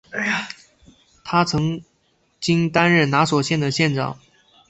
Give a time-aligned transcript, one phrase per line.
[1.23, 1.79] 他曾
[2.39, 4.17] 经担任拿索县的县长。